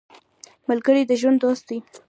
[0.69, 1.77] ملګری د ژوند دوست دی